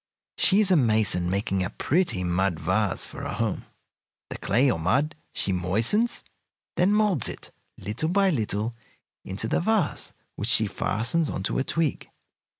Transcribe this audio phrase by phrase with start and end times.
[0.35, 3.65] She is a mason, making a pretty mud vase for a home.
[4.31, 6.23] The clay, or mud, she moistens,
[6.75, 8.73] then moulds it, little by little,
[9.23, 12.09] into the vase, which she fastens on to a twig.